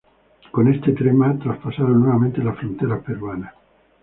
[0.49, 3.53] Con este tema traspasaron nuevamente las fronteras peruanas.